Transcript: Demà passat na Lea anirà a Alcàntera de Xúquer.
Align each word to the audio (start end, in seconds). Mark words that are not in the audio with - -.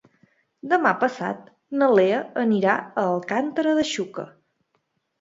Demà 0.71 0.93
passat 1.03 1.53
na 1.83 1.91
Lea 2.01 2.23
anirà 2.47 2.81
a 3.05 3.07
Alcàntera 3.13 3.79
de 3.83 3.89
Xúquer. 3.95 4.29